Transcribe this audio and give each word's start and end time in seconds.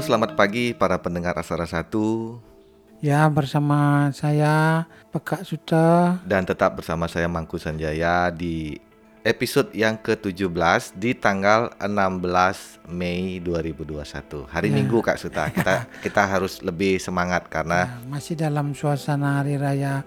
Halo, 0.00 0.16
selamat 0.16 0.32
pagi 0.32 0.72
para 0.72 0.96
pendengar 0.96 1.36
Asara 1.36 1.68
1 1.68 3.04
Ya, 3.04 3.28
bersama 3.28 4.08
saya 4.16 4.88
Pekak 5.12 5.44
Suta 5.44 6.16
dan 6.24 6.48
tetap 6.48 6.72
bersama 6.72 7.04
saya 7.04 7.28
Mangku 7.28 7.60
Sanjaya 7.60 8.32
di 8.32 8.80
episode 9.28 9.68
yang 9.76 10.00
ke-17 10.00 10.96
di 10.96 11.12
tanggal 11.12 11.76
16 11.76 12.88
Mei 12.88 13.44
2021. 13.44 14.48
Hari 14.48 14.72
Ya. 14.72 14.80
Minggu 14.80 15.04
Kak 15.04 15.20
Suta. 15.20 15.52
Kita 15.52 15.84
kita 16.08 16.22
harus 16.24 16.64
lebih 16.64 16.96
semangat 16.96 17.44
karena 17.52 18.00
Ya, 18.00 18.08
masih 18.08 18.40
dalam 18.40 18.72
suasana 18.72 19.44
hari 19.44 19.60
raya 19.60 20.00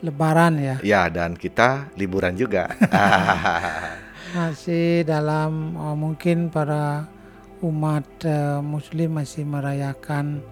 Lebaran 0.00 0.56
ya. 0.56 0.80
ya 0.80 1.12
dan 1.12 1.36
kita 1.36 1.92
liburan 2.00 2.32
juga. 2.32 2.72
Masih 4.32 5.04
dalam 5.04 5.76
oh, 5.76 5.92
mungkin 5.94 6.48
para 6.48 7.12
umat 7.60 8.06
eh, 8.22 8.58
Muslim 8.60 9.16
masih 9.16 9.44
merayakan 9.44 10.42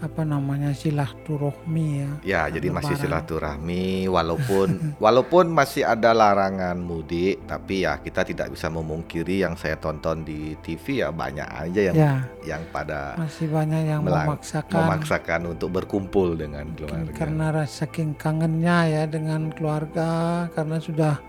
apa 0.00 0.24
namanya 0.24 0.72
silaturahmi 0.72 1.88
ya. 2.00 2.10
ya, 2.24 2.42
jadi 2.48 2.72
masih 2.72 2.96
Lebaran. 2.96 3.04
silaturahmi 3.04 3.84
walaupun 4.08 4.68
walaupun 5.04 5.52
masih 5.52 5.84
ada 5.84 6.16
larangan 6.16 6.72
mudik, 6.74 7.44
tapi 7.44 7.84
ya 7.84 8.00
kita 8.00 8.24
tidak 8.24 8.48
bisa 8.48 8.72
memungkiri 8.72 9.44
yang 9.44 9.60
saya 9.60 9.76
tonton 9.76 10.24
di 10.24 10.56
TV 10.58 11.04
ya 11.04 11.12
banyak 11.12 11.44
aja 11.44 11.80
yang 11.92 11.96
Ya, 11.96 12.14
yang 12.48 12.64
pada 12.72 13.12
masih 13.20 13.52
banyak 13.52 13.82
yang 13.84 14.00
melang- 14.00 14.24
memaksakan 14.32 14.80
memaksakan 14.80 15.40
untuk 15.52 15.68
berkumpul 15.70 16.32
dengan 16.32 16.64
keluarga. 16.72 17.12
karena 17.12 17.46
rasa 17.52 17.84
saking 17.84 18.16
kangennya 18.16 18.88
ya 18.88 19.02
dengan 19.04 19.52
keluarga 19.52 20.08
karena 20.50 20.80
sudah 20.80 21.20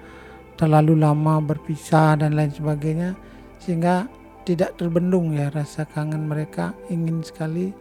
terlalu 0.56 0.96
lama 0.96 1.44
berpisah 1.44 2.16
dan 2.16 2.40
lain 2.40 2.56
sebagainya 2.56 3.20
sehingga 3.60 4.08
tidak 4.44 4.78
terbendung 4.78 5.38
ya 5.38 5.54
rasa 5.54 5.86
kangen 5.86 6.26
mereka 6.26 6.74
ingin 6.90 7.22
sekali 7.22 7.74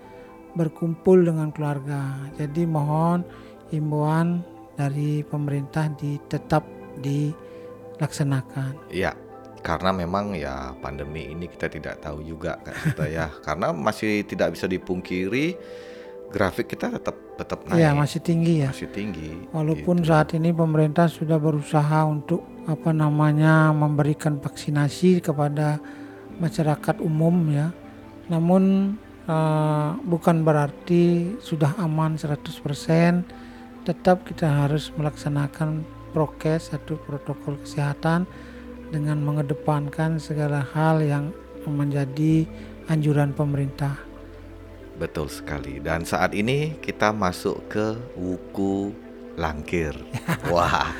berkumpul 0.54 1.22
dengan 1.22 1.54
keluarga. 1.54 2.30
Jadi 2.36 2.66
mohon 2.66 3.22
himbauan 3.70 4.42
dari 4.74 5.22
pemerintah 5.24 5.88
di 5.94 6.18
tetap 6.26 6.66
dilaksanakan. 6.98 8.90
Ya, 8.90 9.14
karena 9.62 9.92
memang 9.94 10.34
ya 10.34 10.74
pandemi 10.80 11.30
ini 11.30 11.46
kita 11.46 11.70
tidak 11.70 12.00
tahu 12.02 12.24
juga 12.24 12.58
Kak 12.64 12.76
Sita 12.76 13.06
ya. 13.06 13.26
karena 13.46 13.70
masih 13.70 14.24
tidak 14.26 14.56
bisa 14.56 14.66
dipungkiri 14.66 15.54
grafik 16.30 16.70
kita 16.70 16.94
tetap 16.94 17.16
tetap 17.36 17.66
naik. 17.66 17.82
Ya 17.82 17.90
masih 17.92 18.20
tinggi 18.22 18.64
ya. 18.64 18.70
Masih 18.70 18.90
tinggi. 18.90 19.30
Walaupun 19.50 20.00
gitu. 20.00 20.08
saat 20.08 20.32
ini 20.38 20.54
pemerintah 20.54 21.10
sudah 21.10 21.36
berusaha 21.36 22.06
untuk 22.06 22.46
apa 22.70 22.94
namanya 22.94 23.74
memberikan 23.74 24.38
vaksinasi 24.38 25.24
kepada 25.24 25.82
masyarakat 26.40 26.98
umum 27.04 27.36
ya. 27.52 27.68
Namun 28.32 28.96
eh, 29.28 29.90
bukan 30.02 30.42
berarti 30.42 31.36
sudah 31.38 31.76
aman 31.78 32.16
100%. 32.16 32.40
Tetap 33.84 34.24
kita 34.28 34.48
harus 34.66 34.92
melaksanakan 34.92 35.84
prokes 36.12 36.74
atau 36.74 36.98
protokol 36.98 37.56
kesehatan 37.62 38.26
dengan 38.90 39.22
mengedepankan 39.22 40.18
segala 40.18 40.66
hal 40.74 40.98
yang 41.00 41.30
menjadi 41.64 42.44
anjuran 42.90 43.30
pemerintah. 43.30 43.94
Betul 44.98 45.30
sekali. 45.32 45.80
Dan 45.80 46.04
saat 46.04 46.34
ini 46.36 46.76
kita 46.82 47.14
masuk 47.14 47.70
ke 47.70 47.86
wuku 48.18 48.92
langkir. 49.38 49.94
Wah. 50.52 50.92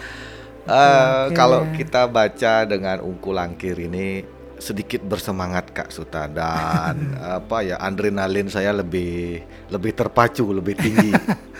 eh, 0.64 1.26
Langkir. 1.28 1.36
kalau 1.36 1.68
kita 1.74 2.08
baca 2.08 2.64
dengan 2.64 3.02
Ungku 3.04 3.34
Langkir 3.34 3.76
ini 3.76 4.24
sedikit 4.60 5.02
bersemangat 5.02 5.72
Kak 5.72 5.90
Suta 5.90 6.28
dan 6.28 7.16
apa 7.40 7.64
ya 7.64 7.80
adrenalin 7.80 8.46
saya 8.52 8.76
lebih 8.76 9.42
lebih 9.72 9.92
terpacu, 9.96 10.44
lebih 10.52 10.76
tinggi. 10.76 11.10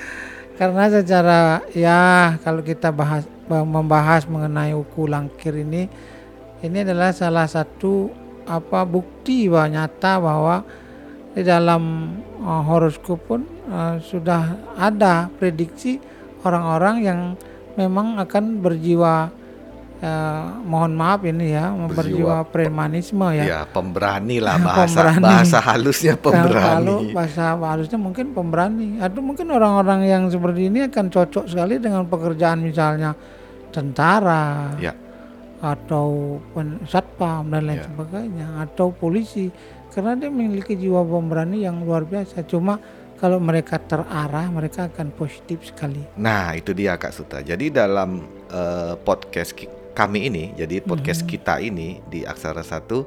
Karena 0.61 0.93
secara 0.93 1.65
ya 1.73 2.37
kalau 2.45 2.61
kita 2.61 2.93
bahas 2.93 3.25
bah- 3.49 3.65
membahas 3.65 4.29
mengenai 4.29 4.77
uku 4.77 5.09
langkir 5.09 5.57
ini 5.57 5.89
ini 6.61 6.79
adalah 6.85 7.17
salah 7.17 7.49
satu 7.49 8.13
apa 8.45 8.85
bukti 8.85 9.49
bahwa 9.49 9.81
nyata 9.81 10.13
bahwa 10.21 10.57
di 11.33 11.43
dalam 11.47 12.13
uh, 12.45 12.63
horoskop 12.67 13.25
pun 13.25 13.41
uh, 13.73 13.97
sudah 14.03 14.61
ada 14.77 15.33
prediksi 15.41 15.97
orang-orang 16.45 16.97
yang 17.01 17.21
memang 17.79 18.19
akan 18.19 18.61
berjiwa 18.61 19.31
uh, 20.01 20.59
mohon 20.63 20.93
maaf 20.93 21.21
ini 21.23 21.53
ya 21.53 21.71
berjiwa, 21.73 22.45
premanisme 22.45 23.25
ya. 23.33 23.45
Ya, 23.45 23.61
pemberani 23.65 24.41
lah 24.41 24.57
bahasa 24.67 25.01
Pemberani. 25.07 25.25
bahasa 25.25 25.59
halusnya 25.61 26.15
Kalau 26.17 26.25
pemberani. 26.27 26.95
bahasa 27.13 27.45
halusnya 27.55 27.99
mungkin 27.99 28.27
pemberani 28.31 28.89
atau 28.99 29.21
mungkin 29.21 29.47
orang-orang 29.49 30.01
yang 30.05 30.23
seperti 30.27 30.67
ini 30.67 30.85
akan 30.87 31.07
cocok 31.09 31.45
sekali 31.47 31.77
dengan 31.77 32.05
pekerjaan 32.05 32.61
misalnya 32.61 33.13
tentara 33.71 34.75
Ya. 34.77 34.93
atau 35.61 36.41
satpam 36.85 37.47
dan 37.49 37.65
lain 37.65 37.79
Ya. 37.79 37.87
sebagainya 37.87 38.47
atau 38.61 38.91
polisi 38.91 39.53
karena 39.91 40.17
dia 40.17 40.29
memiliki 40.29 40.75
jiwa 40.75 41.03
pemberani 41.03 41.63
yang 41.63 41.83
luar 41.83 42.03
biasa 42.03 42.43
cuma 42.45 42.81
kalau 43.15 43.37
mereka 43.37 43.77
terarah 43.77 44.49
mereka 44.49 44.89
akan 44.89 45.13
positif 45.13 45.61
sekali 45.63 46.01
Nah, 46.17 46.57
itu 46.57 46.73
dia 46.73 46.97
Kak 46.97 47.13
Suta. 47.13 47.39
Jadi 47.41 47.69
dalam 47.69 48.17
eh, 48.49 48.95
podcast 48.97 49.53
kami 49.91 50.31
ini, 50.31 50.45
jadi 50.55 50.81
podcast 50.81 51.27
kita 51.27 51.59
ini 51.59 51.99
di 52.07 52.23
Aksara 52.23 52.63
Satu, 52.63 53.07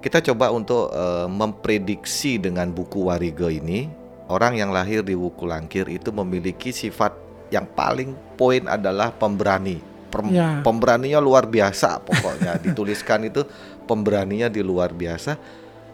kita 0.00 0.24
coba 0.24 0.48
untuk 0.50 0.88
eh, 0.90 1.28
memprediksi 1.28 2.40
dengan 2.40 2.72
buku 2.72 3.06
Warigo 3.06 3.52
ini, 3.52 3.86
orang 4.32 4.56
yang 4.56 4.70
lahir 4.72 5.04
di 5.04 5.12
Wuku 5.12 5.44
Langkir 5.44 5.90
itu 5.92 6.08
memiliki 6.08 6.72
sifat 6.72 7.12
yang 7.50 7.66
paling 7.66 8.14
poin 8.38 8.64
adalah 8.64 9.12
pemberani. 9.12 9.82
Pem- 10.10 10.32
Ya. 10.34 10.58
Pemberaninya 10.66 11.22
luar 11.22 11.46
biasa 11.46 12.02
pokoknya. 12.02 12.58
Dituliskan 12.66 13.30
itu 13.30 13.46
pemberaninya 13.86 14.50
di 14.50 14.58
luar 14.58 14.90
biasa 14.90 15.38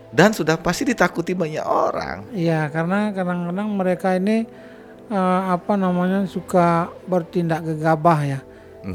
dan 0.09 0.33
sudah 0.33 0.57
pasti 0.57 0.89
ditakuti 0.89 1.37
banyak 1.37 1.61
orang. 1.61 2.25
Iya, 2.33 2.73
karena 2.73 3.13
kadang-kadang 3.13 3.69
mereka 3.77 4.17
ini 4.17 4.49
eh, 5.11 5.41
apa 5.53 5.77
namanya 5.77 6.25
suka 6.25 6.89
bertindak 7.05 7.61
gegabah 7.65 8.21
ya. 8.25 8.41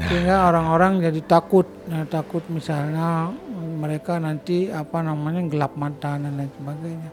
Sehingga 0.00 0.48
orang-orang 0.48 1.04
jadi 1.04 1.20
takut, 1.28 1.66
Nah, 1.90 2.08
takut 2.08 2.40
misalnya 2.48 3.28
mereka 3.76 4.16
nanti 4.16 4.72
apa 4.72 5.04
namanya 5.04 5.44
gelap 5.44 5.76
mata 5.76 6.16
dan 6.16 6.32
lain 6.32 6.48
sebagainya, 6.56 7.10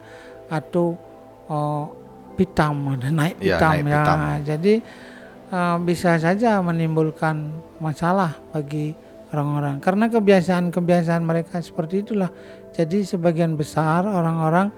atau 0.47 0.95
oh, 1.51 1.84
pitam, 2.39 2.75
ada 2.95 3.12
naik 3.12 3.35
pitam 3.44 3.72
naik 3.75 3.84
ya. 3.84 3.91
pitam. 4.00 4.19
Jadi 4.47 4.73
eh, 5.51 5.78
bisa 5.84 6.16
saja 6.16 6.63
menimbulkan 6.63 7.51
masalah 7.84 8.39
bagi 8.56 8.95
orang-orang 9.29 9.78
karena 9.84 10.06
kebiasaan-kebiasaan 10.07 11.23
mereka 11.25 11.59
seperti 11.59 12.07
itulah. 12.07 12.31
Jadi 12.72 13.03
sebagian 13.03 13.59
besar 13.59 14.07
orang-orang 14.07 14.72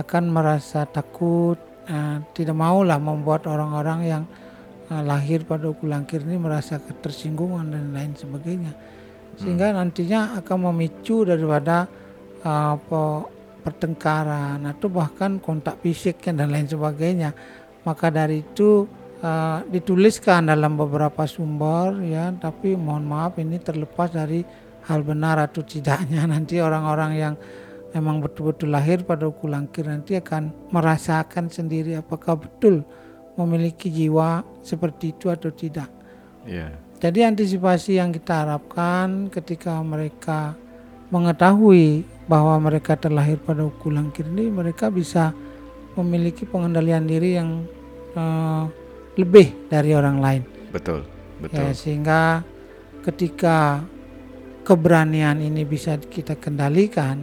akan 0.00 0.24
merasa 0.32 0.88
takut, 0.88 1.60
eh, 1.84 2.16
tidak 2.32 2.56
maulah 2.56 2.96
membuat 2.96 3.44
orang-orang 3.44 4.00
yang 4.08 4.24
lahir 4.90 5.48
pada 5.48 5.72
ukulangkir 5.72 6.20
ini 6.28 6.36
merasa 6.36 6.76
ketersinggungan 6.76 7.72
dan 7.72 7.92
lain 7.96 8.12
sebagainya, 8.12 8.72
sehingga 9.40 9.72
nantinya 9.72 10.36
akan 10.44 10.70
memicu 10.70 11.24
daripada 11.24 11.88
apa, 12.44 13.24
pertengkaran 13.64 14.60
atau 14.68 14.92
bahkan 14.92 15.40
kontak 15.40 15.80
fisik 15.80 16.20
dan 16.28 16.52
lain 16.52 16.68
sebagainya. 16.68 17.32
Maka 17.84 18.12
dari 18.12 18.44
itu 18.44 18.84
eh, 19.24 19.58
dituliskan 19.72 20.52
dalam 20.52 20.76
beberapa 20.76 21.24
sumber 21.24 22.04
ya, 22.04 22.32
tapi 22.36 22.76
mohon 22.76 23.08
maaf 23.08 23.40
ini 23.40 23.56
terlepas 23.56 24.12
dari 24.12 24.44
hal 24.84 25.00
benar 25.00 25.40
atau 25.40 25.64
tidaknya. 25.64 26.28
Nanti 26.32 26.60
orang-orang 26.60 27.12
yang 27.16 27.34
memang 27.96 28.20
betul-betul 28.20 28.74
lahir 28.74 29.06
pada 29.06 29.30
ukulangkir 29.30 29.86
nanti 29.86 30.18
akan 30.18 30.50
merasakan 30.74 31.46
sendiri 31.46 31.94
apakah 31.94 32.34
betul 32.34 32.82
memiliki 33.34 33.90
jiwa 33.90 34.42
seperti 34.62 35.14
itu 35.14 35.30
atau 35.30 35.50
tidak. 35.50 35.90
Iya. 36.46 36.70
Jadi 37.02 37.20
antisipasi 37.20 38.00
yang 38.00 38.14
kita 38.14 38.46
harapkan 38.46 39.28
ketika 39.28 39.82
mereka 39.84 40.56
mengetahui 41.12 42.06
bahwa 42.24 42.56
mereka 42.58 42.96
terlahir 42.96 43.36
pada 43.36 43.66
ukulangkir 43.68 44.24
ini 44.24 44.48
mereka 44.48 44.88
bisa 44.88 45.36
memiliki 45.94 46.48
pengendalian 46.48 47.04
diri 47.04 47.30
yang 47.36 47.50
eh, 48.16 48.64
lebih 49.20 49.68
dari 49.68 49.92
orang 49.92 50.18
lain. 50.18 50.42
Betul. 50.72 51.04
Ya, 51.04 51.40
Betul. 51.44 51.76
sehingga 51.76 52.40
ketika 53.04 53.84
keberanian 54.64 55.44
ini 55.44 55.62
bisa 55.68 56.00
kita 56.00 56.40
kendalikan 56.40 57.20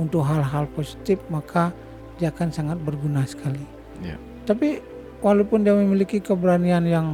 untuk 0.00 0.24
hal-hal 0.24 0.64
positif 0.72 1.20
maka 1.28 1.76
dia 2.16 2.32
akan 2.32 2.48
sangat 2.48 2.80
berguna 2.80 3.28
sekali. 3.28 3.60
Ya. 4.00 4.16
Tapi 4.48 4.80
walaupun 5.20 5.64
dia 5.64 5.76
memiliki 5.76 6.20
keberanian 6.20 6.84
yang 6.84 7.06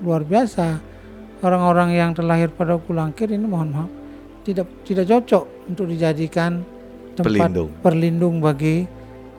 luar 0.00 0.24
biasa, 0.24 0.80
orang-orang 1.44 1.96
yang 1.96 2.10
terlahir 2.16 2.48
pada 2.52 2.76
kulangkir 2.80 3.28
ini 3.32 3.44
mohon 3.44 3.70
maaf 3.72 3.90
tidak 4.44 4.68
tidak 4.84 5.08
cocok 5.08 5.44
untuk 5.72 5.88
dijadikan 5.88 6.60
tempat 7.16 7.48
Pelindung. 7.48 7.68
perlindung 7.80 8.36
bagi 8.44 8.84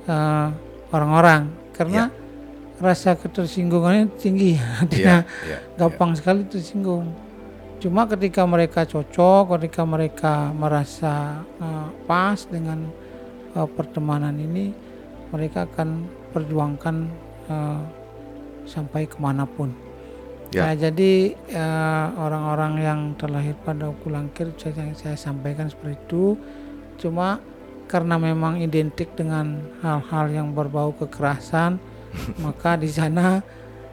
eh, 0.10 0.48
orang-orang. 0.90 1.48
Karena 1.76 2.10
rasa 2.80 3.16
ketersinggungannya 3.16 4.12
tinggi 4.20 4.60
artinya 4.82 5.24
Iya, 5.24 5.48
iya, 5.48 5.58
gampang 5.78 6.18
sekali 6.18 6.44
tersinggung. 6.50 7.14
Cuma 7.80 8.10
ketika 8.10 8.48
mereka 8.48 8.88
cocok 8.88 9.60
ketika 9.60 9.86
mereka 9.86 10.34
merasa 10.56 11.46
eh, 11.62 11.88
pas 12.10 12.40
dengan 12.50 12.90
eh, 13.54 13.70
pertemanan 13.78 14.34
ini 14.36 14.74
mereka 15.30 15.70
akan 15.70 16.10
perjuangkan 16.34 16.96
eh, 17.52 17.82
sampai 18.66 19.08
ke 19.08 19.18
mana 19.18 19.46
pun 19.48 19.72
Ya. 20.54 20.72
Nah, 20.72 20.76
jadi 20.78 21.34
eh, 21.36 22.08
orang-orang 22.16 22.74
yang 22.80 23.00
terlahir 23.18 23.58
pada 23.66 23.90
ukulangkir 23.90 24.54
saya, 24.56 24.94
saya 24.94 25.18
sampaikan 25.18 25.68
seperti 25.68 25.98
itu 26.06 26.38
cuma 26.96 27.42
karena 27.92 28.16
memang 28.16 28.64
identik 28.64 29.14
dengan 29.20 29.62
hal-hal 29.84 30.32
yang 30.32 30.56
berbau 30.56 30.94
kekerasan 30.96 31.76
maka 32.46 32.78
di 32.78 32.88
sana 32.88 33.44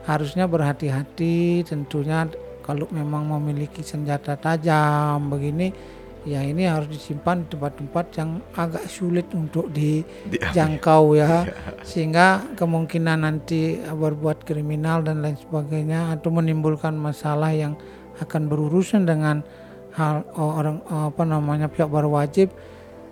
harusnya 0.06 0.46
berhati-hati 0.46 1.66
tentunya 1.66 2.30
kalau 2.62 2.86
memang 2.94 3.26
memiliki 3.26 3.82
senjata 3.82 4.38
tajam 4.38 5.18
begini 5.26 5.74
ya 6.22 6.40
ini 6.42 6.70
harus 6.70 6.86
disimpan 6.86 7.42
di 7.42 7.46
tempat-tempat 7.50 8.06
yang 8.14 8.30
agak 8.54 8.86
sulit 8.86 9.26
untuk 9.34 9.70
Di- 9.74 10.06
dijangkau 10.30 11.14
ya 11.20 11.46
sehingga 11.82 12.54
kemungkinan 12.54 13.26
nanti 13.26 13.82
berbuat 13.82 14.46
kriminal 14.46 15.02
dan 15.02 15.22
lain 15.22 15.34
sebagainya 15.38 16.14
atau 16.14 16.30
menimbulkan 16.30 16.94
masalah 16.94 17.50
yang 17.50 17.74
akan 18.22 18.46
berurusan 18.46 19.02
dengan 19.02 19.42
hal 19.98 20.24
oh, 20.38 20.56
orang 20.56 20.78
apa 20.88 21.22
namanya 21.26 21.66
pihak 21.68 21.90
berwajib 21.90 22.48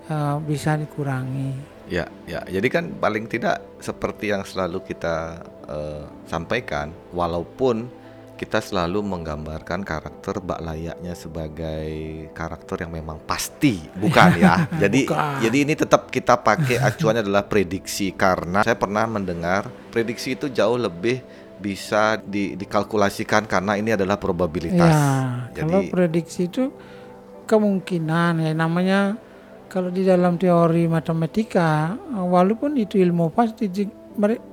eh, 0.08 0.36
bisa 0.46 0.78
dikurangi. 0.78 1.80
Ya, 1.90 2.06
ya. 2.30 2.46
Jadi 2.46 2.68
kan 2.70 2.94
paling 3.02 3.26
tidak 3.26 3.82
seperti 3.82 4.30
yang 4.30 4.46
selalu 4.46 4.86
kita 4.86 5.42
eh, 5.66 6.04
sampaikan, 6.30 6.94
walaupun 7.10 7.90
kita 8.40 8.56
selalu 8.64 9.04
menggambarkan 9.04 9.84
karakter 9.84 10.40
Mbak 10.40 10.60
layaknya 10.64 11.12
sebagai 11.12 11.92
karakter 12.32 12.88
yang 12.88 12.96
memang 12.96 13.20
pasti, 13.28 13.76
bukan 14.00 14.32
ya. 14.40 14.64
Jadi 14.82 15.04
Bukan. 15.04 15.44
jadi 15.44 15.58
ini 15.68 15.74
tetap 15.76 16.08
kita 16.08 16.40
pakai 16.40 16.80
acuannya 16.80 17.20
adalah 17.20 17.44
prediksi 17.44 18.16
karena 18.16 18.64
saya 18.64 18.80
pernah 18.80 19.04
mendengar 19.04 19.68
prediksi 19.92 20.40
itu 20.40 20.48
jauh 20.48 20.80
lebih 20.80 21.20
bisa 21.60 22.16
di- 22.16 22.56
dikalkulasikan 22.56 23.44
karena 23.44 23.76
ini 23.76 23.92
adalah 23.92 24.16
probabilitas. 24.16 24.96
Ya, 24.96 25.60
kalau 25.60 25.84
Jadi 25.84 25.92
prediksi 25.92 26.48
itu 26.48 26.72
kemungkinan 27.44 28.40
ya 28.40 28.52
namanya 28.56 29.20
kalau 29.68 29.92
di 29.92 30.00
dalam 30.00 30.40
teori 30.40 30.88
matematika 30.88 31.92
walaupun 32.16 32.72
itu 32.80 32.96
ilmu 32.96 33.28
pasti 33.36 33.68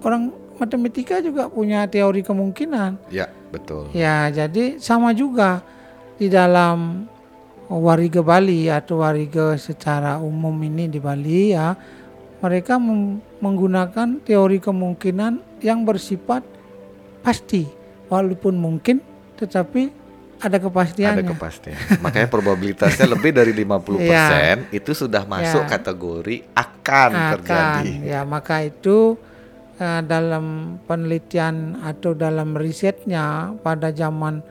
orang 0.04 0.28
matematika 0.58 1.22
juga 1.22 1.48
punya 1.48 1.86
teori 1.88 2.26
kemungkinan. 2.26 3.14
ya, 3.14 3.30
betul. 3.50 3.88
Ya, 3.92 4.28
jadi 4.28 4.78
sama 4.78 5.12
juga 5.12 5.62
di 6.16 6.28
dalam 6.28 7.06
warga 7.68 8.22
Bali 8.22 8.68
atau 8.68 9.00
warga 9.00 9.56
secara 9.56 10.18
umum 10.18 10.56
ini 10.62 10.88
di 10.88 10.98
Bali 10.98 11.52
ya, 11.52 11.76
mereka 12.38 12.80
menggunakan 13.38 14.22
teori 14.22 14.58
kemungkinan 14.58 15.62
yang 15.62 15.84
bersifat 15.84 16.46
pasti, 17.20 17.68
walaupun 18.08 18.56
mungkin, 18.56 19.02
tetapi 19.36 19.90
ada 20.38 20.54
Ada 20.54 20.58
kepastiannya. 20.62 21.28
kepastian. 21.28 21.78
Makanya 21.98 22.30
probabilitasnya 22.30 23.10
lebih 23.18 23.34
dari 23.34 23.52
50% 23.52 24.06
Ya. 24.06 24.54
itu 24.70 24.94
sudah 24.94 25.26
masuk 25.26 25.66
Ya. 25.66 25.70
kategori 25.72 26.38
akan, 26.54 27.10
terjadi. 27.42 27.90
ya 28.06 28.22
maka 28.22 28.62
itu 28.62 29.18
eh, 29.78 30.02
dalam 30.04 30.78
penelitian 30.84 31.80
atau 31.82 32.18
dalam 32.18 32.58
risetnya 32.58 33.54
pada 33.62 33.94
zaman 33.94 34.42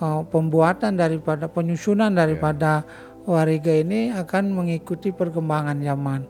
eh, 0.00 0.22
pembuatan 0.28 0.96
daripada 0.96 1.48
penyusunan 1.48 2.12
daripada 2.12 2.84
wariga 3.26 3.74
ini 3.74 4.14
akan 4.14 4.54
mengikuti 4.54 5.10
perkembangan 5.10 5.82
zaman. 5.82 6.22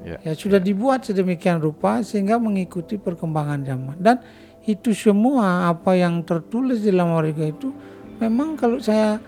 Ya. 0.00 0.16
ya 0.24 0.32
sudah 0.32 0.56
dibuat 0.56 1.04
sedemikian 1.04 1.60
rupa 1.60 2.00
sehingga 2.00 2.40
mengikuti 2.40 2.96
perkembangan 2.96 3.60
zaman. 3.62 3.96
Dan 4.00 4.16
itu 4.64 4.92
semua 4.92 5.70
apa 5.72 5.96
yang 5.96 6.20
tertulis 6.24 6.84
di 6.84 6.92
dalam 6.92 7.16
wariga 7.16 7.48
itu 7.48 7.72
memang 8.20 8.56
kalau 8.56 8.80
saya 8.80 9.20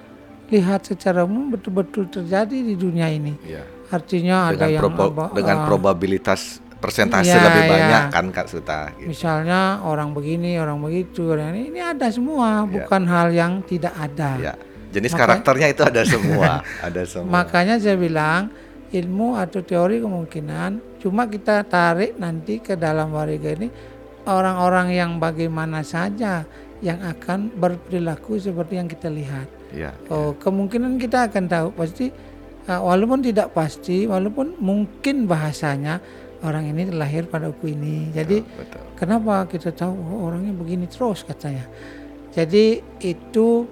lihat 0.53 0.85
secara 0.85 1.25
umum 1.25 1.57
betul-betul 1.57 2.09
terjadi 2.13 2.53
di 2.53 2.75
dunia 2.77 3.09
ini. 3.09 3.37
Ya. 3.45 3.65
artinya 3.93 4.49
ada 4.49 4.65
Dengan, 4.65 4.73
yang 4.73 4.83
proba- 4.89 5.33
dengan 5.37 5.57
ah, 5.61 5.65
probabilitas 5.69 6.65
persentase 6.82 7.31
Ya, 7.31 7.38
lebih 7.40 7.62
ya. 7.62 7.70
banyak 7.70 8.05
kan 8.11 8.26
Kak 8.29 8.46
Suta. 8.46 8.90
gitu. 8.93 9.08
misalnya 9.08 9.61
orang 9.81 10.11
begini 10.11 10.58
orang 10.58 10.76
begitu 10.76 11.31
orang 11.31 11.55
ini 11.55 11.70
ini 11.70 11.81
ada 11.81 12.11
semua 12.11 12.67
Ya. 12.67 12.69
bukan 12.69 13.02
hal 13.06 13.31
yang 13.31 13.62
tidak 13.62 13.94
ada 13.94 14.31
Ya. 14.37 14.55
Jenis 14.90 15.14
Maka- 15.14 15.25
karakternya 15.40 15.69
itu 15.69 15.81
ada 15.81 16.02
semua, 16.05 16.61
ada 16.84 17.02
semua. 17.06 17.31
makanya 17.32 17.79
saya 17.79 17.96
bilang 17.96 18.52
ilmu 18.90 19.38
atau 19.38 19.62
teori 19.62 19.96
kemungkinan 19.99 21.00
cuma 21.00 21.25
kita 21.25 21.64
tarik 21.64 22.12
nanti 22.14 22.58
ke 22.58 22.76
dalam 22.76 23.08
wariga 23.08 23.55
ini 23.55 23.73
orang-orang 24.23 24.93
yang 24.93 25.11
bagaimana 25.17 25.81
saja 25.82 26.44
yang 26.78 26.99
akan 27.00 27.49
berperilaku 27.52 28.37
seperti 28.37 28.76
yang 28.76 28.87
kita 28.87 29.08
lihat 29.08 29.46
ya. 29.70 29.94
oh 30.08 30.35
kemungkinan 30.37 30.99
kita 30.99 31.25
akan 31.25 31.44
tahu 31.46 31.69
pasti 31.73 32.11
uh, 32.67 32.81
walaupun 32.82 33.23
tidak 33.23 33.50
pasti 33.50 34.05
walaupun 34.05 34.58
mungkin 34.58 35.25
bahasanya 35.25 36.02
orang 36.43 36.71
ini 36.71 36.91
lahir 36.91 37.27
pada 37.31 37.49
uku 37.49 37.73
ini 37.73 38.11
jadi 38.11 38.43
betul. 38.43 38.93
Kenapa 39.02 39.50
kita 39.50 39.75
tahu 39.75 39.99
oh, 39.99 40.31
orangnya 40.31 40.55
begini 40.55 40.87
terus 40.87 41.26
katanya. 41.26 41.66
Jadi 42.31 42.78
itu 43.02 43.66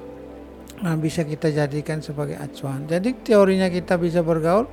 nah, 0.83 0.99
bisa 0.99 1.23
kita 1.23 1.55
jadikan 1.55 2.03
sebagai 2.03 2.35
acuan. 2.35 2.83
Jadi 2.91 3.15
teorinya 3.23 3.71
kita 3.71 3.95
bisa 3.95 4.27
bergaul, 4.27 4.67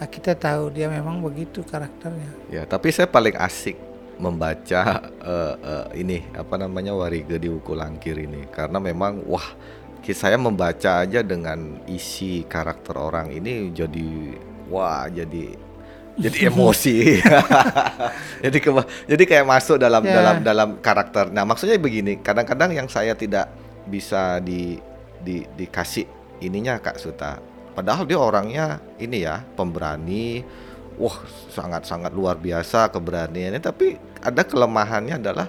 nah, 0.00 0.08
kita 0.08 0.32
tahu 0.32 0.72
dia 0.72 0.88
memang 0.88 1.20
begitu 1.20 1.60
karakternya. 1.60 2.32
Ya, 2.48 2.64
tapi 2.64 2.88
saya 2.88 3.04
paling 3.04 3.36
asik 3.36 3.76
membaca 4.16 5.12
eh, 5.20 5.54
eh, 5.60 5.86
ini 6.00 6.24
apa 6.32 6.56
namanya 6.56 6.96
Wariga 6.96 7.36
di 7.36 7.52
Wuku 7.52 7.76
Langkir 7.76 8.16
ini 8.16 8.48
karena 8.48 8.80
memang 8.80 9.28
wah 9.28 9.44
saya 10.08 10.40
membaca 10.40 11.04
aja 11.04 11.20
dengan 11.20 11.84
isi 11.84 12.40
karakter 12.48 12.96
orang 12.96 13.28
ini 13.28 13.68
jadi 13.76 14.40
wah 14.72 15.04
jadi 15.12 15.67
jadi 16.18 16.50
emosi. 16.50 17.22
jadi 18.44 18.58
keba- 18.58 18.88
jadi 19.06 19.22
kayak 19.24 19.46
masuk 19.46 19.76
dalam 19.76 20.02
Ya. 20.02 20.14
dalam 20.14 20.36
dalam 20.42 20.68
karakter. 20.78 21.30
Nah, 21.30 21.42
maksudnya 21.42 21.76
begini, 21.76 22.18
kadang-kadang 22.18 22.70
yang 22.72 22.86
saya 22.86 23.14
tidak 23.14 23.48
bisa 23.84 24.38
di 24.38 24.78
di 25.18 25.46
dikasih 25.48 26.06
ininya 26.40 26.78
Kak 26.78 26.98
Suta. 26.98 27.38
Padahal 27.72 28.04
dia 28.04 28.18
orangnya 28.18 28.66
ini 28.96 29.22
ya, 29.22 29.42
pemberani. 29.54 30.42
Wah, 30.98 31.14
sangat-sangat 31.48 32.10
luar 32.10 32.34
biasa 32.34 32.90
keberaniannya, 32.90 33.62
tapi 33.62 33.94
ada 34.18 34.42
kelemahannya 34.42 35.14
adalah 35.14 35.46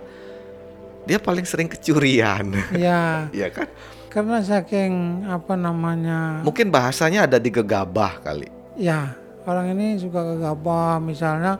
dia 1.03 1.17
paling 1.17 1.41
sering 1.41 1.65
kecurian. 1.65 2.53
ya, 2.71 3.25
Iya 3.33 3.49
kan? 3.49 3.65
karena 4.09 4.41
saking 4.41 5.25
apa 5.25 5.53
namanya, 5.53 6.41
Mungkin 6.41 6.69
bahasanya 6.69 7.25
ada 7.25 7.37
di 7.37 7.49
gegabah 7.49 8.21
kali. 8.21 8.45
ya 8.73 9.13
orang 9.49 9.73
ini 9.73 9.97
suka 9.97 10.21
gegabah 10.35 11.01
misalnya 11.01 11.57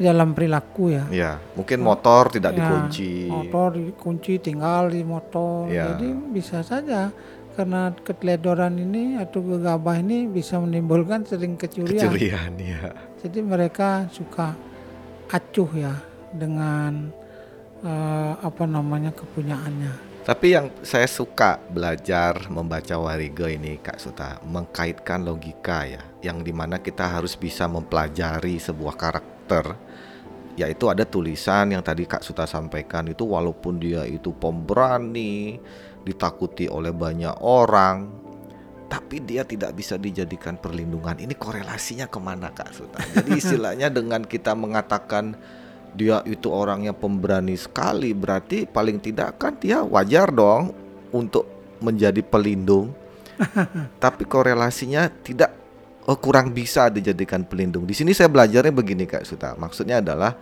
dalam 0.00 0.32
perilaku 0.32 0.96
ya. 0.96 1.04
Ya, 1.12 1.32
mungkin 1.52 1.84
motor 1.84 2.32
tidak 2.32 2.56
Ya, 2.56 2.64
dikunci. 2.64 3.28
Motor 3.28 3.68
dikunci 3.76 4.40
tinggal 4.40 4.88
di 4.88 5.04
motor. 5.04 5.68
Ya. 5.68 5.92
Jadi 5.92 6.08
bisa 6.32 6.64
saja 6.64 7.12
karena 7.52 7.92
keteledoran 7.92 8.80
ini 8.80 9.20
atau 9.20 9.44
gegabah 9.44 10.00
ini 10.00 10.24
bisa 10.24 10.56
menimbulkan 10.56 11.28
sering 11.28 11.60
kecurian. 11.60 12.00
Kecurian 12.00 12.52
ya. 12.56 12.96
Jadi 13.20 13.38
mereka 13.44 14.08
suka 14.08 14.56
acuh 15.28 15.68
ya 15.76 15.92
dengan 16.32 17.12
eh, 17.84 18.32
apa 18.40 18.64
namanya 18.64 19.12
kepunyaannya. 19.12 20.09
Tapi 20.20 20.52
yang 20.52 20.68
saya 20.84 21.08
suka 21.08 21.56
belajar 21.72 22.44
membaca 22.52 22.92
Wariga 23.00 23.48
ini 23.48 23.80
Kak 23.80 23.96
Suta 23.96 24.36
mengkaitkan 24.44 25.24
logika 25.24 25.88
ya, 25.88 26.04
yang 26.20 26.44
di 26.44 26.52
mana 26.52 26.76
kita 26.76 27.08
harus 27.08 27.40
bisa 27.40 27.64
mempelajari 27.64 28.60
sebuah 28.60 29.00
karakter, 29.00 29.72
yaitu 30.60 30.92
ada 30.92 31.08
tulisan 31.08 31.72
yang 31.72 31.80
tadi 31.80 32.04
Kak 32.04 32.20
Suta 32.20 32.44
sampaikan 32.44 33.08
itu 33.08 33.24
walaupun 33.24 33.80
dia 33.80 34.04
itu 34.04 34.28
pemberani, 34.36 35.56
ditakuti 36.04 36.68
oleh 36.68 36.92
banyak 36.92 37.40
orang, 37.40 38.12
tapi 38.92 39.24
dia 39.24 39.40
tidak 39.48 39.72
bisa 39.72 39.96
dijadikan 39.96 40.60
perlindungan. 40.60 41.16
Ini 41.16 41.32
korelasinya 41.32 42.12
ke 42.12 42.20
mana 42.20 42.52
Kak 42.52 42.76
Suta? 42.76 43.00
Jadi 43.16 43.30
istilahnya 43.40 43.88
dengan 43.88 44.20
kita 44.20 44.52
mengatakan 44.52 45.32
dia 45.94 46.22
itu 46.26 46.48
orangnya 46.50 46.94
pemberani 46.94 47.58
sekali 47.58 48.14
berarti 48.14 48.64
paling 48.66 49.02
tidak 49.02 49.40
kan 49.42 49.58
dia 49.58 49.82
wajar 49.82 50.30
dong 50.30 50.74
untuk 51.10 51.46
menjadi 51.82 52.20
pelindung. 52.22 52.94
Tapi 54.04 54.28
korelasinya 54.28 55.08
tidak 55.24 55.50
oh, 56.04 56.18
kurang 56.20 56.52
bisa 56.52 56.92
dijadikan 56.92 57.42
pelindung. 57.42 57.88
Di 57.88 57.96
sini 57.96 58.12
saya 58.12 58.28
belajarnya 58.28 58.72
begini 58.72 59.08
kak 59.08 59.24
Suta. 59.24 59.56
Maksudnya 59.56 60.04
adalah 60.04 60.36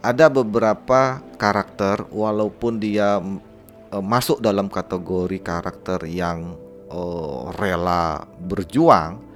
ada 0.00 0.26
beberapa 0.30 1.20
karakter 1.36 2.06
walaupun 2.08 2.80
dia 2.80 3.20
uh, 3.20 4.04
masuk 4.04 4.40
dalam 4.40 4.70
kategori 4.72 5.38
karakter 5.42 6.06
yang 6.08 6.56
uh, 6.88 7.52
rela 7.58 8.24
berjuang 8.40 9.27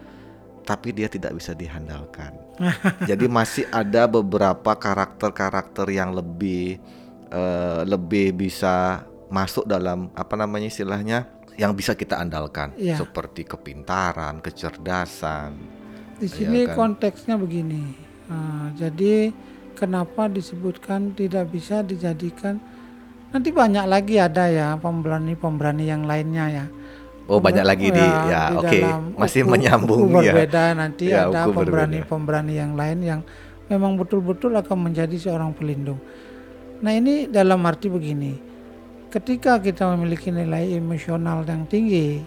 tapi 0.63 0.95
dia 0.95 1.11
tidak 1.11 1.35
bisa 1.37 1.53
dihandalkan. 1.53 2.35
Jadi 3.11 3.27
masih 3.27 3.67
ada 3.71 4.07
beberapa 4.07 4.75
karakter-karakter 4.79 5.91
yang 5.91 6.15
lebih 6.15 6.79
uh, 7.33 7.83
lebih 7.83 8.37
bisa 8.37 9.03
masuk 9.33 9.65
dalam 9.65 10.13
apa 10.13 10.35
namanya 10.37 10.69
istilahnya 10.69 11.25
yang 11.57 11.73
bisa 11.77 11.93
kita 11.93 12.21
andalkan 12.21 12.73
ya. 12.77 12.97
seperti 12.97 13.45
kepintaran, 13.45 14.41
kecerdasan. 14.41 15.57
Di 16.17 16.29
sini 16.29 16.65
ya 16.65 16.73
kan? 16.73 16.97
konteksnya 16.97 17.35
begini. 17.37 17.97
Uh, 18.31 18.71
jadi 18.79 19.35
kenapa 19.77 20.31
disebutkan 20.31 21.13
tidak 21.17 21.51
bisa 21.51 21.83
dijadikan 21.83 22.61
nanti 23.33 23.49
banyak 23.49 23.89
lagi 23.89 24.21
ada 24.21 24.47
ya 24.49 24.69
pemberani-pemberani 24.79 25.85
yang 25.89 26.05
lainnya 26.05 26.47
ya. 26.49 26.67
Oh 27.31 27.39
banyak 27.39 27.63
lagi 27.63 27.89
ya, 27.91 27.95
di 27.95 28.07
ya 28.29 28.43
oke 28.59 28.67
okay. 28.67 28.83
masih 29.15 29.43
menyambung 29.47 30.11
ya. 30.19 30.35
berbeda 30.35 30.65
nanti 30.75 31.15
ya, 31.15 31.31
ada 31.31 31.47
pemberani-pemberani 31.47 32.55
yang 32.59 32.73
lain 32.75 32.99
yang 33.01 33.21
memang 33.71 33.95
betul-betul 33.95 34.53
akan 34.59 34.91
menjadi 34.91 35.17
seorang 35.17 35.55
pelindung. 35.55 36.03
Nah 36.83 36.93
ini 36.93 37.31
dalam 37.31 37.63
arti 37.63 37.87
begini, 37.87 38.35
ketika 39.09 39.63
kita 39.63 39.87
memiliki 39.95 40.35
nilai 40.35 40.75
emosional 40.75 41.47
yang 41.47 41.63
tinggi, 41.71 42.21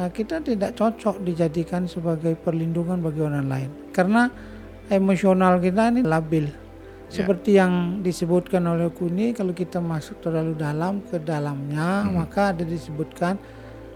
nah 0.00 0.08
kita 0.08 0.40
tidak 0.40 0.72
cocok 0.72 1.20
dijadikan 1.20 1.84
sebagai 1.84 2.32
perlindungan 2.40 3.04
bagi 3.04 3.20
orang 3.20 3.46
lain 3.46 3.70
karena 3.92 4.32
emosional 4.88 5.60
kita 5.60 5.92
ini 5.92 6.00
labil 6.00 6.64
Ya. 7.14 7.22
Seperti 7.22 7.54
yang 7.54 8.00
disebutkan 8.00 8.66
oleh 8.66 8.88
Kuni, 8.90 9.30
kalau 9.36 9.52
kita 9.54 9.78
masuk 9.78 10.18
terlalu 10.24 10.58
dalam 10.58 10.98
ke 11.04 11.22
dalamnya, 11.22 12.02
hmm. 12.02 12.10
maka 12.16 12.50
ada 12.50 12.64
disebutkan 12.66 13.38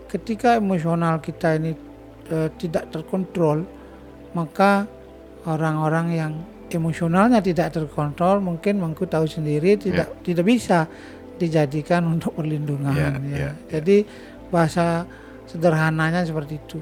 ketika 0.08 0.56
emosional 0.56 1.20
kita 1.20 1.60
ini 1.60 1.72
e, 2.28 2.48
tidak 2.56 2.88
terkontrol, 2.90 3.62
maka 4.32 4.88
orang-orang 5.44 6.06
yang 6.12 6.32
emosionalnya 6.68 7.40
tidak 7.40 7.72
terkontrol 7.72 8.44
mungkin 8.44 8.80
mengku 8.80 9.08
tahu 9.08 9.24
sendiri 9.24 9.80
tidak 9.80 10.12
yeah. 10.12 10.24
tidak 10.24 10.44
bisa 10.44 10.78
dijadikan 11.40 12.04
untuk 12.04 12.36
perlindungan 12.36 12.92
yeah, 12.92 13.14
ya. 13.24 13.38
Yeah, 13.48 13.52
Jadi 13.78 13.96
bahasa 14.52 15.08
sederhananya 15.48 16.26
seperti 16.28 16.60
itu. 16.60 16.78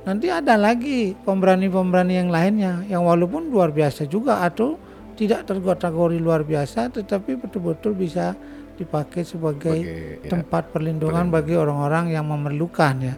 Nanti 0.00 0.32
ada 0.32 0.56
lagi 0.56 1.12
pemberani-pemberani 1.12 2.14
yang 2.16 2.30
lainnya 2.32 2.82
yang 2.88 3.04
walaupun 3.04 3.52
luar 3.52 3.70
biasa 3.70 4.08
juga 4.08 4.40
atau 4.40 4.80
tidak 5.20 5.44
terkategori 5.44 6.16
luar 6.16 6.40
biasa 6.48 6.88
tetapi 6.88 7.36
betul-betul 7.36 7.92
bisa 7.92 8.32
dipakai 8.80 9.22
sebagai 9.28 9.76
Bagi, 9.76 10.24
ya, 10.24 10.30
tempat 10.32 10.72
perlindungan 10.72 11.28
bagi 11.28 11.52
orang-orang 11.52 12.16
yang 12.16 12.24
memerlukan 12.24 12.94
ya. 13.04 13.14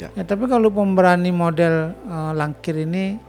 ya. 0.00 0.08
Ya, 0.16 0.22
tapi 0.24 0.48
kalau 0.48 0.72
pemberani 0.72 1.28
model 1.28 1.92
uh, 2.08 2.32
langkir 2.32 2.80
ini 2.80 3.20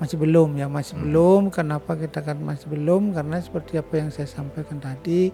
masih 0.00 0.16
belum 0.16 0.56
ya, 0.56 0.66
masih 0.72 0.96
hmm. 0.96 1.02
belum. 1.04 1.42
Kenapa 1.52 2.00
kita 2.00 2.24
kan 2.24 2.40
masih 2.40 2.72
belum? 2.72 3.12
Karena 3.12 3.36
seperti 3.38 3.76
apa 3.76 3.94
yang 4.00 4.08
saya 4.08 4.24
sampaikan 4.24 4.80
tadi, 4.80 5.28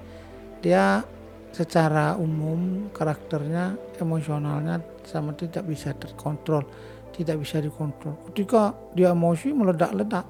dia 0.58 1.06
secara 1.54 2.18
umum 2.18 2.90
karakternya, 2.90 3.78
emosionalnya 4.02 4.82
sama 5.06 5.30
tidak 5.38 5.62
bisa 5.70 5.94
terkontrol, 5.94 6.66
tidak 7.14 7.38
bisa 7.38 7.62
dikontrol. 7.62 8.18
Ketika 8.32 8.74
dia 8.98 9.14
emosi 9.14 9.54
meledak-ledak 9.54 10.26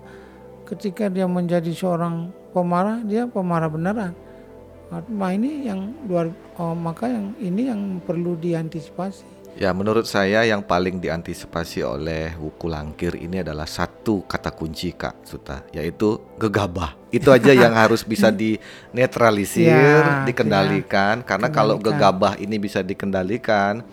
ketika 0.73 1.13
dia 1.13 1.29
menjadi 1.29 1.69
seorang 1.75 2.33
pemarah 2.57 3.05
dia 3.05 3.29
pemarah 3.29 3.69
beneran 3.69 4.17
nah 4.93 5.31
ini 5.33 5.65
yang 5.65 5.89
luar 6.05 6.29
oh, 6.61 6.77
maka 6.77 7.09
yang 7.09 7.33
ini 7.41 7.73
yang 7.73 7.81
perlu 8.05 8.37
diantisipasi 8.37 9.33
Ya, 9.53 9.69
menurut 9.77 10.09
saya 10.09 10.49
yang 10.49 10.65
paling 10.65 10.97
diantisipasi 10.97 11.85
oleh 11.85 12.33
wuku 12.41 12.73
langkir 12.73 13.13
ini 13.21 13.45
adalah 13.45 13.69
satu 13.69 14.25
kata 14.25 14.49
kunci 14.49 14.97
Kak 14.97 15.29
Suta, 15.29 15.61
yaitu 15.77 16.17
gegabah. 16.41 16.97
Itu 17.13 17.29
aja 17.29 17.53
yang 17.69 17.77
harus 17.77 18.01
bisa 18.01 18.33
dinetralisir, 18.33 19.77
ya, 19.77 20.25
dikendalikan 20.25 21.21
ya. 21.21 21.25
karena 21.29 21.53
kalau 21.53 21.77
gegabah 21.77 22.41
ini 22.41 22.57
bisa 22.57 22.81
dikendalikan, 22.81 23.85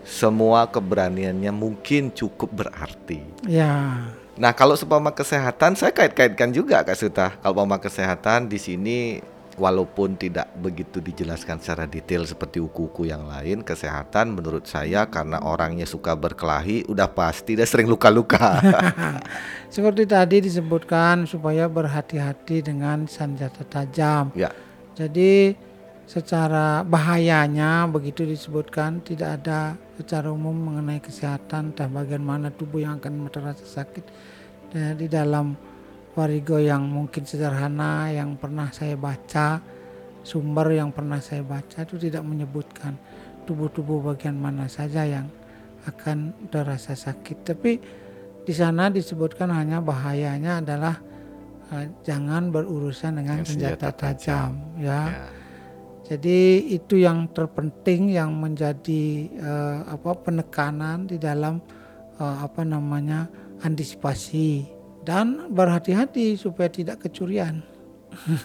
semua 0.00 0.64
keberaniannya 0.64 1.52
mungkin 1.52 2.08
cukup 2.08 2.48
berarti. 2.64 3.20
Ya. 3.44 4.08
Nah, 4.32 4.56
kalau 4.56 4.80
seumpama 4.80 5.12
kesehatan 5.12 5.76
saya 5.76 5.92
kait-kaitkan 5.92 6.56
juga 6.56 6.80
Kak 6.80 6.96
Suta. 6.96 7.36
Kalau 7.36 7.52
seumpama 7.52 7.76
kesehatan 7.76 8.48
di 8.48 8.56
sini 8.56 9.20
walaupun 9.56 10.16
tidak 10.16 10.48
begitu 10.56 11.02
dijelaskan 11.02 11.60
secara 11.60 11.84
detail 11.84 12.24
seperti 12.24 12.60
uku-uku 12.60 13.08
yang 13.08 13.28
lain, 13.28 13.60
kesehatan 13.60 14.32
menurut 14.32 14.64
saya 14.64 15.08
karena 15.08 15.42
orangnya 15.44 15.84
suka 15.84 16.16
berkelahi 16.16 16.88
udah 16.88 17.08
pasti 17.12 17.56
dia 17.58 17.68
sering 17.68 17.88
luka-luka. 17.88 18.60
seperti 19.74 20.04
tadi 20.04 20.44
disebutkan 20.44 21.24
supaya 21.24 21.68
berhati-hati 21.68 22.64
dengan 22.64 23.08
senjata 23.08 23.64
tajam. 23.64 24.32
Ya. 24.36 24.52
Jadi 24.92 25.56
secara 26.04 26.84
bahayanya 26.84 27.88
begitu 27.88 28.28
disebutkan 28.28 29.00
tidak 29.00 29.40
ada 29.40 29.80
secara 29.96 30.28
umum 30.28 30.52
mengenai 30.52 31.00
kesehatan 31.00 31.72
dan 31.72 31.88
bagaimana 31.88 32.52
tubuh 32.52 32.84
yang 32.84 33.00
akan 33.00 33.32
terasa 33.32 33.64
sakit 33.64 34.04
dan 34.72 34.96
di 34.96 35.08
dalam 35.08 35.56
warigo 36.12 36.60
yang 36.60 36.84
mungkin 36.84 37.24
sederhana 37.24 38.12
yang 38.12 38.36
pernah 38.36 38.68
saya 38.68 38.96
baca 38.96 39.60
sumber 40.22 40.78
yang 40.78 40.94
pernah 40.94 41.18
saya 41.18 41.42
baca 41.42 41.82
itu 41.82 41.98
tidak 41.98 42.22
menyebutkan 42.22 42.94
tubuh-tubuh 43.42 44.14
bagian 44.14 44.38
mana 44.38 44.70
saja 44.70 45.02
yang 45.02 45.26
akan 45.82 46.46
terasa 46.46 46.94
sakit. 46.94 47.38
Tapi 47.42 47.72
di 48.42 48.54
sana 48.54 48.86
disebutkan 48.86 49.50
hanya 49.50 49.82
bahayanya 49.82 50.62
adalah 50.62 50.94
uh, 51.74 51.84
jangan 52.06 52.54
berurusan 52.54 53.18
dengan 53.18 53.42
senjata, 53.42 53.90
senjata 53.90 53.98
tajam, 53.98 54.50
tajam. 54.78 54.82
ya. 54.82 55.02
ya. 55.10 55.26
Jadi 56.02 56.68
itu 56.74 56.98
yang 56.98 57.30
terpenting 57.30 58.12
yang 58.12 58.34
menjadi 58.36 59.32
uh, 59.38 59.96
apa 59.96 60.12
penekanan 60.18 61.08
di 61.08 61.16
dalam 61.16 61.62
uh, 62.18 62.36
apa 62.42 62.66
namanya 62.66 63.30
antisipasi 63.62 64.66
dan 65.02 65.50
berhati-hati 65.50 66.38
supaya 66.38 66.70
tidak 66.70 67.06
kecurian. 67.06 67.62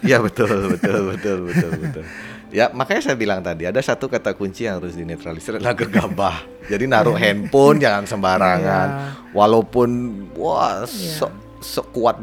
Ya 0.00 0.16
betul 0.24 0.48
betul 0.48 1.12
betul 1.12 1.38
betul 1.52 1.70
betul. 1.76 2.04
Ya 2.48 2.72
makanya 2.72 3.04
saya 3.04 3.16
bilang 3.20 3.44
tadi 3.44 3.68
ada 3.68 3.76
satu 3.84 4.08
kata 4.08 4.32
kunci 4.32 4.64
yang 4.64 4.80
harus 4.80 4.96
dinetralisir 4.96 5.60
adalah 5.60 5.76
gegabah. 5.76 6.40
Jadi 6.72 6.88
naruh 6.88 7.16
handphone 7.16 7.76
jangan 7.76 8.08
sembarangan. 8.08 8.88
Ya. 8.88 9.04
Walaupun 9.36 9.88
wah 10.40 10.88
ya. 10.88 11.28
sekuat 11.60 12.16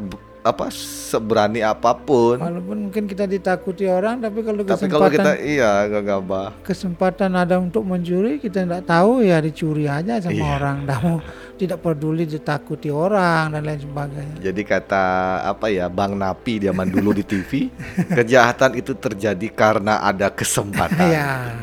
apa 0.46 0.70
seberani 0.70 1.58
apa 1.62 1.90
pun. 1.98 2.38
Walaupun 2.38 2.86
mungkin 2.86 3.10
kita 3.10 3.26
ditakuti 3.26 3.90
orang, 3.90 4.22
tapi 4.22 4.46
kalau 4.46 4.62
tapi 4.62 4.86
kalau 4.86 5.10
kita 5.10 5.34
iya 5.42 5.90
gagabah. 5.90 6.62
Kesempatan 6.62 7.34
ada 7.34 7.58
untuk 7.58 7.82
mencuri, 7.82 8.38
kita 8.38 8.62
tidak 8.62 8.86
tahu 8.86 9.26
ya 9.26 9.42
dicuri 9.42 9.90
aja 9.90 10.22
sama 10.22 10.38
iya. 10.38 10.46
orang. 10.54 10.76
Tidak 10.86 10.98
mau 11.02 11.18
tidak 11.56 11.80
peduli 11.80 12.28
ditakuti 12.28 12.92
orang 12.92 13.56
dan 13.56 13.62
lain 13.64 13.80
sebagainya. 13.80 14.36
Jadi 14.44 14.62
kata 14.62 15.04
apa 15.48 15.72
ya 15.72 15.88
Bang 15.88 16.14
Napi 16.14 16.60
zaman 16.60 16.86
dulu 16.92 17.16
di 17.16 17.24
TV, 17.24 17.72
kejahatan 18.18 18.76
itu 18.76 18.92
terjadi 18.92 19.48
karena 19.50 20.04
ada 20.04 20.28
kesempatan. 20.28 21.08
ya. 21.08 21.56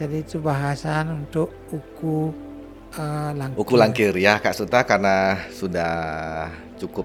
Jadi 0.00 0.16
itu 0.24 0.40
bahasan 0.40 1.26
untuk 1.26 1.52
uku 1.68 2.32
uh, 2.96 3.30
langkir. 3.36 3.58
Uku 3.60 3.74
langkir 3.76 4.12
ya 4.16 4.40
Kak 4.40 4.56
Suta 4.56 4.86
karena 4.86 5.36
sudah 5.52 5.92
cukup 6.80 7.04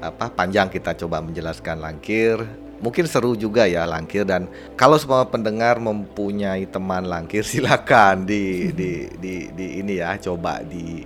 apa 0.00 0.32
panjang 0.32 0.72
kita 0.72 0.96
coba 0.96 1.20
menjelaskan 1.20 1.76
langkir 1.76 2.40
mungkin 2.80 3.04
seru 3.04 3.36
juga 3.36 3.68
ya 3.68 3.84
langkir 3.84 4.24
dan 4.24 4.48
kalau 4.74 4.96
semua 4.96 5.28
pendengar 5.28 5.76
mempunyai 5.76 6.64
teman 6.64 7.04
langkir 7.04 7.44
silakan 7.52 8.24
di 8.24 8.72
di 8.72 9.12
di, 9.20 9.34
di 9.52 9.66
ini 9.84 10.00
ya 10.00 10.16
coba 10.16 10.64
di 10.64 11.04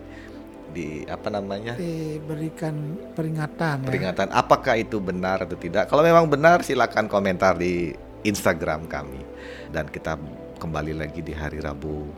di 0.74 1.06
apa 1.06 1.30
namanya 1.30 1.78
diberikan 1.78 2.98
peringatan 3.14 3.86
ya. 3.86 3.86
peringatan 3.86 4.26
ya. 4.28 4.34
apakah 4.34 4.74
itu 4.74 4.98
benar 4.98 5.46
atau 5.46 5.54
tidak 5.54 5.86
kalau 5.86 6.02
memang 6.02 6.26
benar 6.26 6.66
silakan 6.66 7.06
komentar 7.06 7.54
di 7.54 7.94
Instagram 8.26 8.90
kami 8.90 9.22
dan 9.70 9.86
kita 9.86 10.18
kembali 10.58 10.98
lagi 10.98 11.22
di 11.22 11.30
hari 11.30 11.62
Rabu 11.62 12.10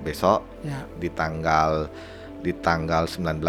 besok 0.00 0.40
ya. 0.64 0.88
di 0.96 1.12
tanggal 1.12 1.92
di 2.40 2.56
tanggal 2.56 3.04
19 3.04 3.44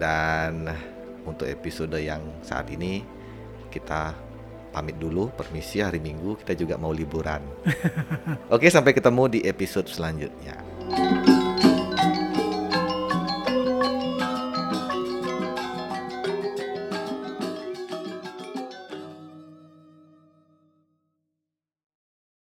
dan 0.00 0.72
untuk 1.22 1.46
episode 1.46 1.94
yang 2.00 2.24
saat 2.42 2.66
ini 2.72 3.04
kita 3.68 4.16
pamit 4.72 4.96
dulu, 4.96 5.28
permisi 5.32 5.82
hari 5.82 6.00
Minggu 6.00 6.38
kita 6.40 6.54
juga 6.56 6.78
mau 6.80 6.94
liburan. 6.94 7.42
Oke, 8.54 8.70
sampai 8.72 8.94
ketemu 8.96 9.26
di 9.28 9.40
episode 9.44 9.88
selanjutnya. 9.90 10.56